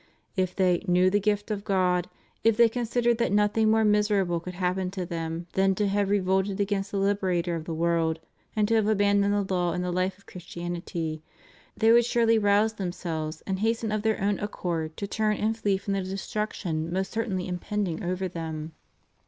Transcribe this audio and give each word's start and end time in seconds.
If 0.35 0.55
they 0.55 0.83
"knew 0.87 1.11
the 1.11 1.19
gift 1.19 1.51
of 1.51 1.63
God," 1.63 2.09
if 2.43 2.57
they 2.57 2.67
considered 2.69 3.19
that 3.19 3.31
nothing 3.31 3.69
more 3.69 3.85
miserable 3.85 4.39
could 4.39 4.55
happen 4.55 4.89
to 4.89 5.05
them 5.05 5.45
than 5.53 5.75
to 5.75 5.87
have 5.89 6.09
revolted 6.09 6.59
against 6.59 6.89
the 6.89 6.97
Liberator 6.97 7.55
of 7.55 7.65
the 7.65 7.73
world 7.75 8.19
and 8.55 8.67
to 8.67 8.73
have 8.73 8.87
abandoned 8.87 9.31
the 9.47 9.53
law 9.53 9.73
and 9.73 9.83
the 9.83 9.91
life 9.91 10.17
of 10.17 10.25
Christianity, 10.25 11.21
they 11.77 11.91
would 11.91 12.05
surely 12.05 12.39
rouse 12.39 12.73
themselves 12.73 13.43
and 13.45 13.59
hasten 13.59 13.91
of 13.91 14.01
their 14.01 14.19
own 14.19 14.39
accord 14.39 14.97
to 14.97 15.05
turn 15.05 15.37
and 15.37 15.55
flee 15.55 15.77
from 15.77 15.93
the 15.93 16.01
destruction 16.01 16.91
most 16.91 17.11
certainly 17.11 17.47
impending 17.47 18.01
over 18.03 18.27
them. 18.27 18.71